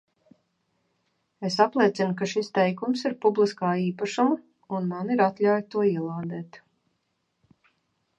[1.49, 4.39] Es apliecinu, ka šis teikums ir publiskā īpašuma
[4.79, 6.59] un man ir atļauja to ielādēt.